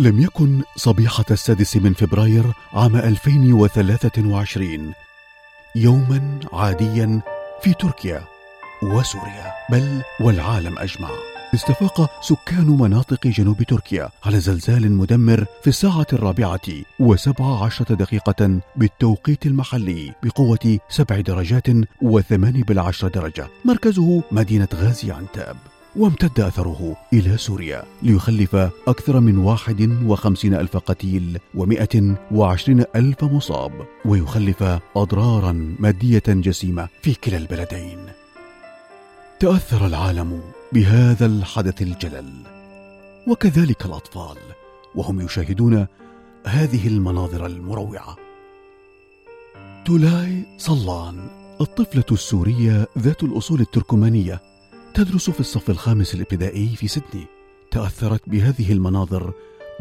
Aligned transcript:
لم 0.00 0.20
يكن 0.20 0.62
صبيحة 0.76 1.24
السادس 1.30 1.76
من 1.76 1.92
فبراير 1.92 2.44
عام 2.72 2.96
2023 2.96 4.92
يوما 5.76 6.40
عاديا 6.52 7.20
في 7.62 7.74
تركيا 7.74 8.24
وسوريا 8.82 9.52
بل 9.70 10.02
والعالم 10.20 10.78
أجمع. 10.78 11.10
استفاق 11.54 12.22
سكان 12.22 12.66
مناطق 12.66 13.26
جنوب 13.26 13.62
تركيا 13.62 14.08
على 14.24 14.40
زلزال 14.40 14.92
مدمر 14.92 15.44
في 15.62 15.68
الساعة 15.68 16.06
الرابعة 16.12 16.60
وسبع 17.00 17.64
عشرة 17.64 17.94
دقيقة 17.94 18.60
بالتوقيت 18.76 19.46
المحلي 19.46 20.14
بقوة 20.22 20.78
سبع 20.88 21.20
درجات 21.20 21.66
وثمان 22.02 22.62
بالعشر 22.62 23.08
درجة. 23.08 23.46
مركزه 23.64 24.22
مدينة 24.32 24.68
غازي 24.74 25.12
عنتاب. 25.12 25.56
وامتد 25.96 26.40
أثره 26.40 26.96
إلى 27.12 27.36
سوريا 27.36 27.82
ليخلف 28.02 28.54
أكثر 28.88 29.20
من 29.20 29.38
واحد 29.38 29.98
وخمسين 30.06 30.54
ألف 30.54 30.76
قتيل 30.76 31.38
ومائة 31.54 32.16
وعشرين 32.32 32.84
ألف 32.96 33.24
مصاب 33.24 33.72
ويخلف 34.04 34.62
أضرارا 34.96 35.76
مادية 35.78 36.22
جسيمة 36.28 36.88
في 37.02 37.14
كلا 37.14 37.36
البلدين. 37.36 37.98
تأثر 39.40 39.86
العالم 39.86 40.40
بهذا 40.72 41.26
الحدث 41.26 41.82
الجلل 41.82 42.32
وكذلك 43.28 43.86
الأطفال 43.86 44.36
وهم 44.94 45.20
يشاهدون 45.20 45.86
هذه 46.46 46.88
المناظر 46.88 47.46
المروعة. 47.46 48.16
تولاي 49.84 50.42
صلان 50.58 51.28
الطفلة 51.60 52.04
السورية 52.12 52.86
ذات 52.98 53.22
الأصول 53.22 53.60
التركمانية 53.60 54.40
تدرس 54.94 55.30
في 55.30 55.40
الصف 55.40 55.70
الخامس 55.70 56.14
الابتدائي 56.14 56.66
في 56.66 56.88
سيدني. 56.88 57.26
تأثرت 57.70 58.28
بهذه 58.28 58.72
المناظر 58.72 59.32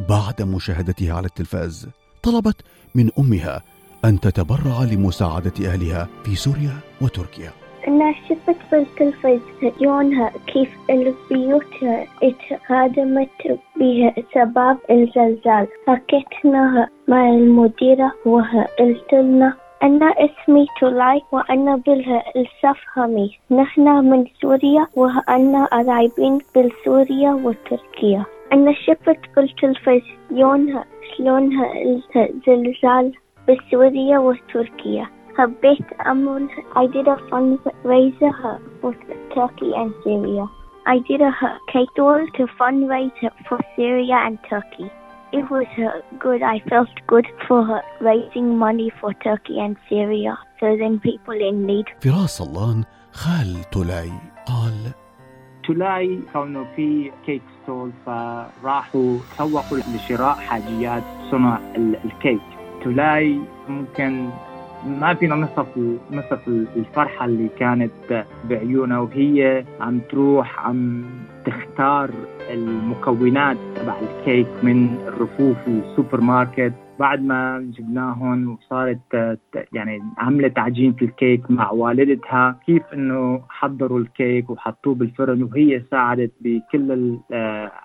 بعد 0.09 0.41
مشاهدتها 0.41 1.13
على 1.13 1.27
التلفاز. 1.27 1.89
طلبت 2.23 2.55
من 2.95 3.09
أمها 3.19 3.61
أن 4.05 4.19
تتبرع 4.19 4.83
لمساعدة 4.91 5.53
أهلها 5.65 6.07
في 6.23 6.35
سوريا 6.35 6.73
وتركيا. 7.01 7.51
أنا 7.87 8.13
شفت 8.29 8.55
بالتلفزيون 8.71 10.29
كيف 10.29 10.69
البيوت 10.89 12.03
اتهدمت 12.23 13.59
بسبب 13.77 14.77
الزلزال. 14.91 15.67
حكيتنا 15.87 16.87
مع 17.07 17.29
المديرة 17.29 18.11
وقلت 18.25 19.13
لنا 19.13 19.53
أنا 19.83 20.05
اسمي 20.05 20.67
تولاي 20.79 21.21
وأنا 21.31 21.75
بالسفهمي 21.75 23.37
نحن 23.51 24.09
من 24.09 24.25
سوريا 24.41 24.87
وأنا 24.95 25.65
قريبين 25.65 26.37
بسوريا 26.55 27.33
وتركيا 27.33 28.25
أنا 28.53 28.73
شفت 28.73 29.19
بالتلفزيون 29.35 30.83
شلون 31.17 31.51
الزلزال 32.15 33.13
بسوريا 33.49 34.19
وتركيا 34.19 35.07
حبيت 35.37 35.85
أعمل 36.05 36.47
I 36.75 36.85
did 36.87 37.07
a 37.07 37.15
fundraiser 37.29 38.59
for 38.81 38.93
Turkey 39.33 39.71
and 39.75 39.93
Syria. 40.03 40.45
I 40.85 40.97
did 41.07 41.21
a 41.21 41.31
cake 41.71 41.93
to 41.95 42.47
fundraise 42.59 43.21
for 43.47 43.59
Syria 43.75 44.17
and 44.25 44.37
Turkey. 44.49 44.91
It 45.31 45.45
was 45.51 45.67
uh, 45.77 46.01
good. 46.17 46.41
I 46.41 46.57
felt 46.69 46.89
good 47.05 47.27
for 47.47 47.81
raising 48.01 48.57
money 48.57 48.91
for 48.99 49.13
Turkey 49.13 49.59
and 49.59 49.77
Syria, 49.87 50.37
serving 50.59 50.99
people 50.99 51.37
in 51.49 51.65
need. 51.65 51.85
فراس 52.01 52.37
صلان 52.37 52.83
خال 53.11 53.69
تولاي 53.71 54.11
قال 54.45 54.91
تولاي 55.63 56.19
كانوا 56.33 56.65
في 56.75 57.11
cake 57.25 57.41
stall 57.63 57.91
فراحوا 58.05 59.17
سوقوا 59.37 59.77
لشراء 59.77 60.35
حاجيات 60.35 61.03
صنع 61.31 61.59
الكيك 62.05 62.41
تولاي 62.83 63.39
ممكن 63.67 64.29
ما 64.85 65.13
فينا 65.13 65.35
نصف 65.35 65.77
نصف 66.11 66.47
الفرحة 66.47 67.25
اللي 67.25 67.49
كانت 67.59 68.25
بعيونها 68.49 68.99
وهي 68.99 69.65
عم 69.81 69.99
تروح 69.99 70.67
عم 70.67 71.03
تختار 71.45 72.09
المكونات 72.49 73.57
تبع 73.75 73.95
الكيك 73.99 74.47
من 74.63 74.97
الرفوف 75.07 75.57
السوبر 75.67 76.21
ماركت 76.21 76.73
بعد 76.99 77.21
ما 77.23 77.71
جبناهم 77.77 78.49
وصارت 78.49 79.37
يعني 79.73 80.01
عملت 80.17 80.59
عجينة 80.59 80.95
الكيك 81.01 81.51
مع 81.51 81.71
والدتها 81.71 82.59
كيف 82.65 82.83
إنه 82.93 83.41
حضروا 83.49 83.99
الكيك 83.99 84.49
وحطوه 84.49 84.95
بالفرن 84.95 85.43
وهي 85.43 85.81
ساعدت 85.91 86.31
بكل 86.41 87.17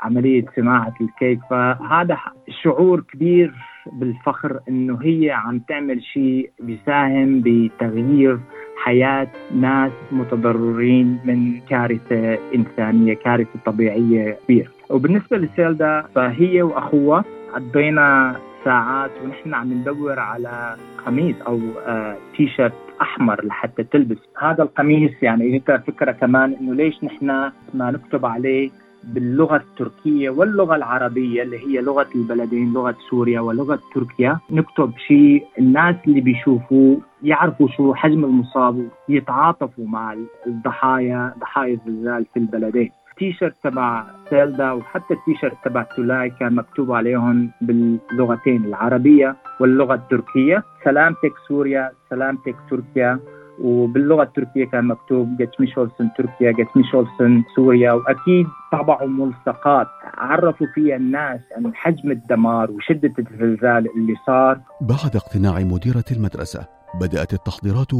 عملية 0.03 0.45
صناعة 0.57 0.95
الكيك. 1.01 1.41
فهذا 1.51 2.19
شعور 2.63 3.01
كبير 3.01 3.55
بالفخر 3.93 4.61
إنه 4.69 4.99
هي 5.03 5.31
عم 5.31 5.59
تعمل 5.59 6.03
شيء 6.03 6.51
بيساهم 6.61 7.41
بتغيير 7.45 8.39
حياة 8.77 9.29
ناس 9.55 9.93
متضررين 10.13 11.19
من 11.25 11.61
كارثة 11.61 12.39
إنسانية 12.55 13.15
كارثة 13.15 13.59
طبيعية 13.65 14.39
كبيرة. 14.45 14.69
وبالنسبة 14.91 15.37
لسيلدا 15.37 16.05
فهي 16.15 16.63
وأخوها 16.63 17.25
قضينا 17.55 18.37
ساعات 18.65 19.11
ونحن 19.25 19.55
عم 19.55 19.73
ندور 19.73 20.19
على 20.19 20.77
قميص 21.07 21.37
أو 21.47 21.61
آه 21.87 22.17
تي 22.37 22.49
شيرت 22.49 22.73
أحمر 23.03 23.45
لحتى 23.45 23.85
تلبس. 23.85 24.19
هذا 24.39 24.63
القميص 24.63 25.13
يعني 25.23 25.57
أنت 25.57 25.83
فكرة 25.87 26.13
كمان 26.13 26.57
إنه 26.61 26.75
ليش 26.75 27.05
نحن 27.05 27.27
ما 27.75 27.91
نكتب 27.91 28.27
عليه 28.27 28.71
باللغة 29.09 29.57
التركية 29.57 30.31
واللغة 30.31 30.77
العربية 30.77 31.43
اللي 31.43 31.59
هي 31.59 31.81
لغة 31.83 32.07
البلدين 32.15 32.73
لغة 32.73 32.97
سوريا 33.11 33.41
ولغة 33.41 33.79
تركيا 33.95 34.39
نكتب 34.51 34.93
شيء 35.09 35.47
الناس 35.59 35.97
اللي 36.07 36.21
بيشوفوه 36.21 37.01
يعرفوا 37.23 37.69
شو 37.69 37.95
حجم 37.95 38.25
المصاب 38.25 38.89
يتعاطفوا 39.09 39.87
مع 39.87 40.17
الضحايا 40.47 41.35
ضحايا 41.41 41.75
الزلزال 41.75 42.27
في 42.35 42.39
البلدين. 42.41 42.91
التيشيرت 43.11 43.55
تبع 43.63 44.05
سيلدا 44.31 44.73
وحتى 44.73 45.15
التيشيرت 45.15 45.57
تبع 45.65 45.83
تولاي 45.83 46.31
كان 46.31 46.55
مكتوب 46.55 46.93
عليهم 46.93 47.51
باللغتين 47.61 48.65
العربية 48.65 49.37
واللغة 49.61 49.95
التركية. 49.95 50.63
سلامتك 50.85 51.33
سوريا 51.49 51.91
سلامتك 52.11 52.57
تركيا. 52.71 53.19
وباللغة 53.61 54.23
التركية 54.23 54.65
كان 54.65 54.85
مكتوب 54.85 55.37
Geçmiş 55.37 55.79
olsun 55.79 56.11
Türkiye 56.19 56.53
Geçmiş 56.53 56.95
olsun 56.95 57.43
Suriye. 57.57 57.93
وأكيد 57.93 58.47
طبعوا 58.73 59.09
ملصقات 59.09 59.87
عرفوا 60.15 60.67
فيها 60.75 60.97
الناس 60.97 61.41
عن 61.57 61.75
حجم 61.75 62.11
الدمار 62.11 62.71
وشدة 62.71 63.15
الزلزال 63.19 63.89
اللي 63.97 64.15
صار. 64.27 64.61
بعد 64.81 65.17
اقتناع 65.17 65.59
مديرة 65.59 66.05
المدرسة 66.13 66.67
بدأت 67.01 67.33
التحضيرات 67.33 67.93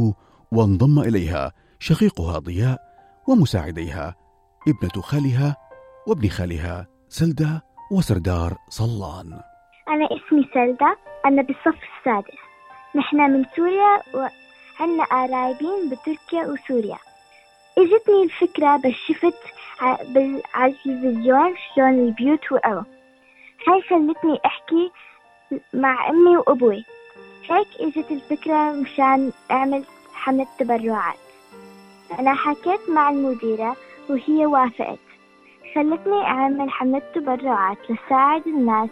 وانضم 0.51 0.99
إليها 0.99 1.51
شقيقها 1.79 2.39
ضياء 2.39 2.79
ومساعديها 3.27 4.15
ابنة 4.67 5.01
خالها 5.01 5.55
وابن 6.07 6.29
خالها 6.29 6.87
سلدى 7.09 7.59
وسردار 7.91 8.57
صلان. 8.69 9.39
أنا 9.87 10.05
اسمي 10.05 10.43
سلدى 10.53 10.91
أنا 11.25 11.41
بالصف 11.41 11.79
السادس. 11.97 12.39
نحن 12.95 13.17
من 13.17 13.43
سوريا 13.55 14.01
وعنا 14.79 15.03
قرايبين 15.03 15.89
بتركيا 15.89 16.45
وسوريا. 16.45 16.97
إجتني 17.77 18.23
الفكرة 18.23 18.77
بس 18.77 18.91
شفت 18.91 19.39
على 19.81 20.41
التلفزيون 20.55 21.55
شلون 21.75 21.89
البيوت 21.89 22.51
وقعوا. 22.51 22.83
هاي 23.67 23.81
خلتني 23.81 24.39
أحكي 24.45 24.91
مع 25.73 26.09
أمي 26.09 26.37
وأبوي. 26.37 26.85
هيك 27.49 27.67
إجت 27.79 28.11
الفكرة 28.11 28.71
مشان 28.71 29.31
أعمل 29.51 29.83
حملة 30.13 30.47
تبرعات. 30.59 31.17
أنا 32.19 32.33
حكيت 32.33 32.89
مع 32.89 33.09
المديرة 33.09 33.75
وهي 34.09 34.45
وافقت. 34.45 34.99
خلتني 35.75 36.21
أعمل 36.21 36.69
حملة 36.69 37.01
تبرعات 37.15 37.77
لساعد 37.89 38.47
الناس 38.47 38.89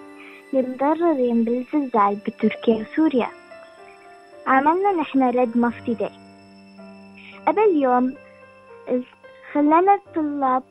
المتضررين 0.53 1.43
بالزلزال 1.43 2.15
بتركيا 2.15 2.75
وسوريا. 2.75 3.27
عملنا 4.47 4.91
نحن 4.91 5.23
رد 5.23 5.57
مفتدي 5.57 6.09
قبل 7.47 7.81
يوم 7.81 8.13
خلنا 9.53 9.93
الطلاب 9.93 10.63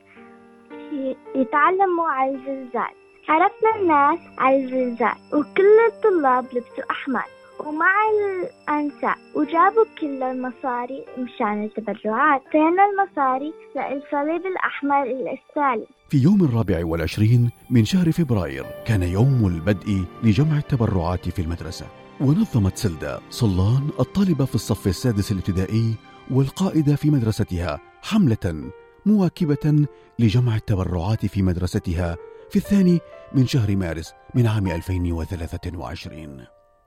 يتعلموا 1.34 2.08
على 2.08 2.30
الزلزال 2.30 2.92
عرفنا 3.28 3.76
الناس 3.80 4.18
على 4.38 4.64
الزلزال 4.64 5.14
وكل 5.32 5.78
الطلاب 5.92 6.44
لبسوا 6.44 6.90
أحمر 6.90 7.24
ومع 7.66 7.92
الأنساء 8.10 9.18
وجابوا 9.34 9.84
كل 10.00 10.22
المصاري 10.22 11.04
مشان 11.18 11.64
التبرعات. 11.64 12.42
فينا 12.50 12.82
المصاري 12.90 13.52
للصليب 13.76 14.46
الأحمر 14.46 15.02
الإسرائيلي 15.02 15.86
في 16.08 16.18
يوم 16.18 16.44
الرابع 16.44 16.84
والعشرين 16.84 17.50
من 17.70 17.84
شهر 17.84 18.12
فبراير 18.12 18.64
كان 18.86 19.02
يوم 19.02 19.46
البدء 19.46 20.04
لجمع 20.22 20.56
التبرعات 20.56 21.28
في 21.28 21.42
المدرسة. 21.42 22.01
ونظمت 22.22 22.76
سلدا 22.76 23.20
صلان 23.30 23.90
الطالبة 24.00 24.44
في 24.44 24.54
الصف 24.54 24.86
السادس 24.86 25.32
الابتدائي 25.32 25.94
والقائدة 26.30 26.96
في 26.96 27.10
مدرستها 27.10 27.80
حملة 28.02 28.70
مواكبة 29.06 29.86
لجمع 30.18 30.56
التبرعات 30.56 31.26
في 31.26 31.42
مدرستها 31.42 32.16
في 32.50 32.56
الثاني 32.56 33.00
من 33.34 33.46
شهر 33.46 33.76
مارس 33.76 34.12
من 34.34 34.46
عام 34.46 34.66
2023 34.66 36.44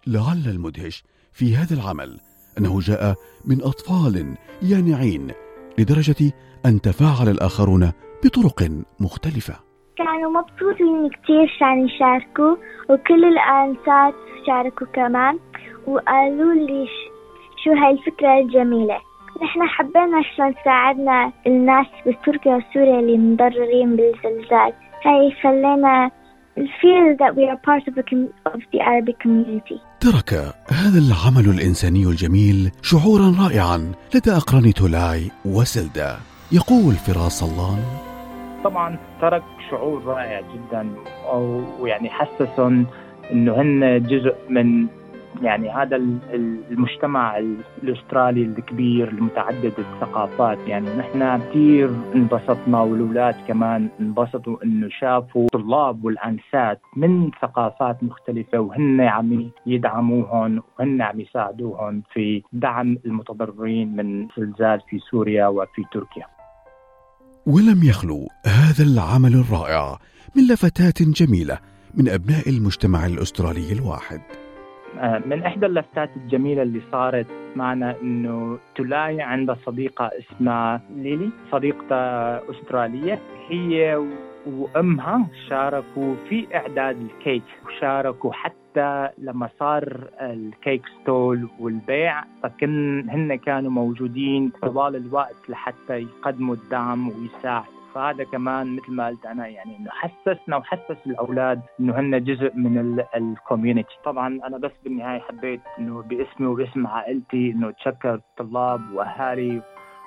لعل 0.07 0.47
المدهش 0.47 1.03
في 1.31 1.55
هذا 1.55 1.73
العمل 1.73 2.19
أنه 2.57 2.79
جاء 2.79 3.15
من 3.45 3.63
أطفال 3.63 4.37
يانعين 4.61 5.31
لدرجة 5.77 6.31
أن 6.65 6.81
تفاعل 6.81 7.29
الآخرون 7.29 7.91
بطرق 8.23 8.71
مختلفة. 8.99 9.64
كانوا 9.97 10.31
مبسوطين 10.31 11.09
كتير 11.09 11.51
عشان 11.55 11.85
يشاركوا 11.85 12.55
وكل 12.89 13.25
الأنسات 13.25 14.13
شاركوا 14.47 14.87
كمان 14.93 15.39
وقالوا 15.87 16.53
لي 16.53 16.87
شو 17.63 17.71
هاي 17.71 17.91
الفكرة 17.91 18.39
الجميلة. 18.39 18.97
نحن 19.43 19.61
حبينا 19.67 20.17
عشان 20.17 20.53
ساعدنا 20.65 21.31
الناس 21.47 21.85
بتركيا 22.07 22.55
وسوريا 22.55 22.99
اللي 22.99 23.17
مضررين 23.17 23.95
بالزلزال. 23.95 24.73
هاي 25.05 25.31
خلينا 25.43 26.11
feel 26.81 27.07
that 27.21 27.35
we 27.35 27.43
are 27.51 27.59
part 27.67 27.83
of 27.89 27.95
the, 27.95 28.05
of 28.53 28.61
the 28.71 28.79
Arabic 28.79 29.19
community. 29.19 29.79
ترك 29.99 30.33
هذا 30.69 30.99
العمل 30.99 31.49
الإنساني 31.49 32.03
الجميل 32.03 32.71
شعورا 32.81 33.35
رائعا 33.39 33.91
لدى 34.15 34.31
أقران 34.31 34.73
تولاي 34.73 35.31
وسلدا 35.45 36.17
يقول 36.51 36.93
فراس 36.93 37.31
صلان 37.31 38.14
طبعا 38.65 38.97
ترك 39.21 39.43
شعور 39.69 40.03
رائع 40.05 40.41
جدا 40.41 40.89
ويعني 41.79 42.09
حسسهم 42.09 42.85
إنه 43.31 43.61
هن 43.61 44.03
جزء 44.03 44.35
من 44.49 44.87
يعني 45.41 45.69
هذا 45.69 45.95
المجتمع 46.71 47.37
الأسترالي 47.83 48.41
الكبير 48.41 49.07
المتعدد 49.07 49.73
الثقافات 49.77 50.57
يعني 50.67 50.89
نحن 50.97 51.37
كثير 51.37 51.89
انبسطنا 52.15 52.81
والأولاد 52.81 53.35
كمان 53.47 53.89
انبسطوا 53.99 54.63
إنه 54.63 54.89
شافوا 54.89 55.47
طلاب 55.53 56.05
والأنسات 56.05 56.81
من 56.95 57.31
ثقافات 57.41 58.03
مختلفة 58.03 58.59
وهن 58.59 59.01
عم 59.01 59.49
يدعموهم 59.65 60.63
وهن 60.79 61.01
عم 61.01 61.19
يساعدوهم 61.19 62.03
في 62.13 62.43
دعم 62.53 62.97
المتضررين 63.05 63.95
من 63.95 64.27
زلزال 64.37 64.81
في 64.89 64.99
سوريا 64.99 65.47
وفي 65.47 65.83
تركيا. 65.91 66.34
ولم 67.47 67.83
يخلو 67.83 68.27
هذا 68.45 68.83
العمل 68.83 69.33
الرائع 69.33 69.97
من 70.35 70.43
لفتات 70.43 71.01
جميلة 71.01 71.59
من 71.93 72.09
أبناء 72.09 72.49
المجتمع 72.49 73.05
الأسترالي 73.05 73.71
الواحد. 73.71 74.21
آه، 74.99 75.21
من 75.25 75.43
إحدى 75.43 75.65
اللفتات 75.65 76.09
الجميلة 76.15 76.61
اللي 76.61 76.81
صارت 76.91 77.27
معنا 77.55 77.95
إنه 78.01 78.59
تلاي 78.75 79.21
عندها 79.21 79.57
صديقة 79.65 80.11
اسمها 80.19 80.81
ليلي 80.95 81.29
صديقة 81.51 81.95
أسترالية 82.51 83.19
هي 83.49 83.95
وأمها 84.47 85.27
شاركوا 85.49 86.15
في 86.29 86.47
إعداد 86.55 86.97
الكيك 87.01 87.43
وشاركوا 87.65 88.33
حتى 88.33 88.64
لما 89.17 89.49
صار 89.59 90.07
ال 90.21 90.33
cake 90.33 90.81
stall 91.01 91.47
والبيع 91.59 92.23
فكن 92.43 93.05
هن 93.09 93.35
كانوا 93.35 93.71
موجودين 93.71 94.51
طوال 94.61 94.95
الوقت 94.95 95.49
لحتى 95.49 95.93
يقدموا 96.01 96.55
الدعم 96.55 97.07
ويساعدوا. 97.07 97.75
فهذا 97.95 98.23
كمان 98.23 98.75
مثل 98.75 98.91
ما 98.91 99.07
قلت 99.07 99.25
أنا 99.25 99.47
يعني 99.47 99.77
إنه 99.77 99.89
حسسنا 99.89 100.57
وحسس 100.57 100.97
الأولاد 101.07 101.61
إنه 101.79 101.99
هن 101.99 102.23
جزء 102.23 102.55
من 102.55 103.03
ال 103.15 103.23
community 103.23 103.95
طبعا 104.05 104.27
أنا 104.27 104.57
بس 104.57 104.71
بالنهاية 104.83 105.19
حبيت 105.19 105.61
إنه 105.79 106.01
باسمي 106.01 106.47
وباسم 106.47 106.87
عائلتي 106.87 107.51
إنه 107.51 107.69
اتشكر 107.69 108.13
الطلاب 108.13 108.81
وأهالي 108.93 109.61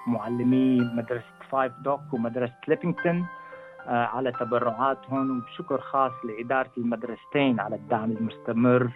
ومعلمي 0.07 0.81
مدرسة 0.81 1.25
فايف 1.51 1.73
دوك 1.85 2.01
ومدرسة 2.13 2.55
ليبينغتون 2.69 3.17
آه، 3.17 3.38
على 3.95 4.33
تبرعاتهم 4.33 5.39
وبشكر 5.39 5.81
خاص 5.81 6.13
لإدارة 6.25 6.71
المدرستين 6.79 7.61
على 7.61 7.77
الدعم 7.77 8.11
المستمر 8.11 8.91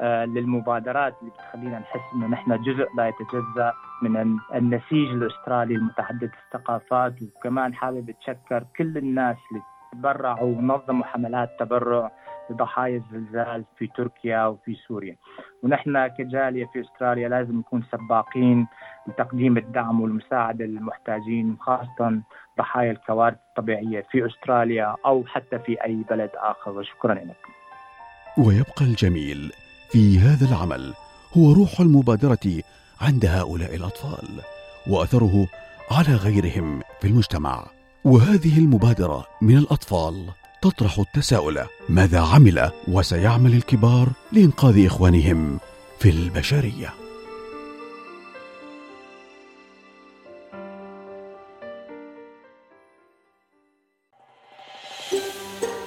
آه، 0.00 0.24
للمبادرات 0.24 1.14
اللي 1.20 1.32
بتخلينا 1.32 1.78
نحس 1.78 2.00
إنه 2.14 2.26
نحن 2.26 2.62
جزء 2.62 2.86
لا 2.96 3.08
يتجزأ 3.08 3.72
من 4.02 4.38
النسيج 4.54 5.08
الأسترالي 5.08 5.74
المتعدد 5.74 6.30
الثقافات. 6.44 7.14
وكمان 7.22 7.74
حابب 7.74 8.10
أتشكر 8.10 8.64
كل 8.76 8.98
الناس 8.98 9.36
اللي 9.50 9.62
تبرعوا 9.92 10.56
ونظموا 10.56 11.04
حملات 11.04 11.50
تبرع 11.60 12.10
لضحايا 12.50 12.96
الزلزال 12.96 13.64
في 13.76 13.86
تركيا 13.86 14.46
وفي 14.46 14.74
سوريا. 14.74 15.16
ونحن 15.62 16.06
كجالية 16.06 16.66
في 16.66 16.80
أستراليا 16.80 17.28
لازم 17.28 17.58
نكون 17.58 17.82
سباقين 17.82 18.66
لتقديم 19.06 19.56
الدعم 19.56 20.00
والمساعدة 20.00 20.64
للمحتاجين 20.64 21.56
خاصة 21.60 22.20
ضحايا 22.58 22.90
الكوارث 22.90 23.36
الطبيعية 23.48 24.06
في 24.10 24.26
أستراليا 24.26 24.96
أو 25.06 25.24
حتى 25.26 25.58
في 25.58 25.84
أي 25.84 26.04
بلد 26.10 26.30
آخر. 26.34 26.70
وشكرا 26.70 27.14
لكم 27.14 27.52
ويبقى 28.38 28.84
الجميل 28.84 29.52
في 29.90 30.18
هذا 30.18 30.46
العمل 30.48 30.94
هو 31.36 31.52
روح 31.52 31.80
المبادرة 31.80 32.62
عند 33.00 33.26
هؤلاء 33.26 33.74
الأطفال 33.74 34.28
وأثره 34.90 35.46
على 35.90 36.14
غيرهم 36.16 36.80
في 37.00 37.08
المجتمع. 37.08 37.66
وهذه 38.04 38.58
المبادرة 38.58 39.26
من 39.42 39.58
الأطفال 39.58 40.26
تطرح 40.62 40.98
التساؤل 40.98 41.60
ماذا 41.88 42.20
عمل 42.20 42.70
وسيعمل 42.88 43.52
الكبار 43.54 44.08
لإنقاذ 44.32 44.86
إخوانهم 44.86 45.58
في 45.98 46.10
البشرية؟ 46.10 47.07